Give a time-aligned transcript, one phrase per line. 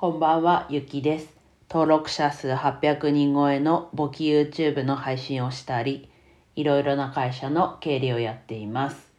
[0.00, 1.36] こんばんは、ゆきです。
[1.68, 6.08] 登録者数800人超えの簿記 YouTube の配信をしたり、
[6.54, 9.12] いろいろな会社の経理をやっています。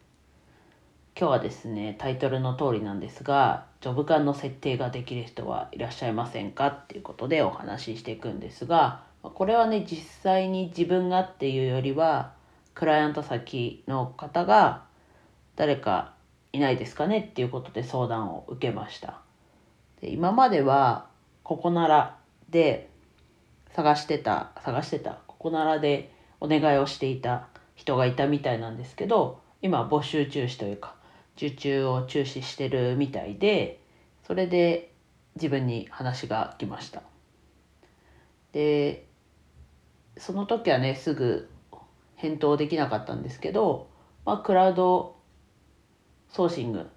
[1.20, 12.32] 今日はですね、タイトルの通りなんですが、ジョブ間の設定ができる人はいらっしゃいませんかっていうことでお話ししていくんですが、これはね、実際に自分がっていうよりは、
[12.74, 14.86] クライアント先の方が
[15.58, 16.14] 誰か
[16.54, 19.20] いないですかねっていうことで相談を受けました。
[20.02, 21.08] で今までは
[21.44, 22.18] ここなら
[22.50, 22.90] で
[23.72, 30.96] 探してた探してたここならでお願いをしていた人がいたみたいなんですけど今募集中止というか
[31.38, 33.80] 受注を中止してるみたいで
[34.26, 34.92] それで
[35.36, 37.02] 自分に話が来ました。
[38.52, 39.06] で
[40.18, 41.50] その時はねすぐ
[42.16, 43.88] 返答できなかったんですけど、
[44.26, 45.16] まあ、クラウド
[46.30, 46.90] ソーシング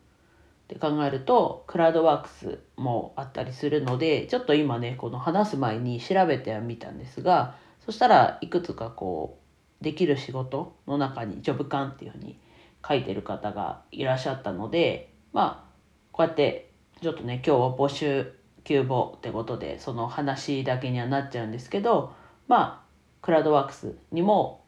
[0.65, 9.39] って考えるとクラウドワークスもあったりするのでちょっと今ねこの話す前に調べてみたんですがそしたらいくつかこ
[9.81, 12.39] うできる仕事の中にジョブ感っていうふうに
[12.87, 15.73] 書いてる方がいらっしゃったのでまあ
[16.13, 18.33] こうやってちょっとね今日は募集
[18.65, 22.15] 急募ってことでその話だけにはなっちゃうんですけど
[22.49, 24.65] まあクラウドワークスにも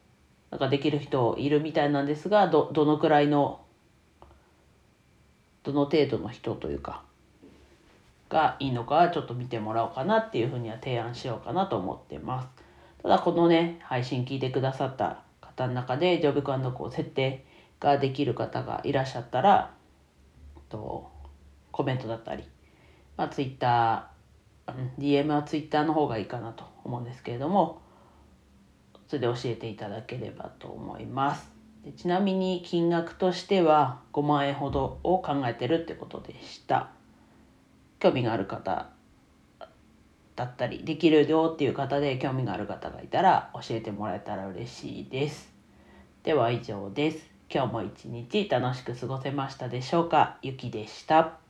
[0.51, 3.64] なんかできる人いるみたいなんですがどどのくらいの
[5.65, 7.03] どの程度の人というか
[8.29, 12.47] がいいのかちょっと見てもらおうかなっていうふうには提案しようかなと思ってます。
[13.01, 17.45] ただこのね配信聞いてくださった方の中でジョブ感のこう設定
[17.79, 19.73] ができる方がいらっしゃったら
[20.69, 21.11] と
[21.71, 22.43] コメントだったり、
[23.17, 24.07] まあ、Twitter
[24.97, 27.81] DM は Twitter の方がいいかなと思うんですけれども
[29.07, 31.54] それで教えていただければと思います。
[31.85, 36.89] でちなみに金額としては5万円ほどを考えてるってことでした。
[37.99, 38.89] 興味がある方
[40.35, 45.53] だったりできるよっていう方で興味がある方がいたら教えてもらえたら嬉しいです。
[46.23, 47.29] では以上です。
[47.53, 50.39] 今日も一日楽しく過ごせましたでしょうか？
[50.41, 51.44] ゆきでした。